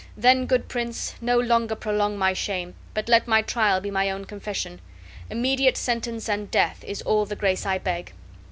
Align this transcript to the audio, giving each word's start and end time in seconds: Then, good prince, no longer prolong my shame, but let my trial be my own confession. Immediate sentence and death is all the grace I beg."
Then, 0.17 0.47
good 0.47 0.67
prince, 0.67 1.13
no 1.21 1.37
longer 1.39 1.75
prolong 1.75 2.17
my 2.17 2.33
shame, 2.33 2.73
but 2.95 3.07
let 3.07 3.27
my 3.27 3.43
trial 3.43 3.79
be 3.79 3.91
my 3.91 4.09
own 4.09 4.25
confession. 4.25 4.81
Immediate 5.29 5.77
sentence 5.77 6.27
and 6.27 6.49
death 6.49 6.83
is 6.83 7.03
all 7.03 7.27
the 7.27 7.35
grace 7.35 7.67
I 7.67 7.77
beg." 7.77 8.11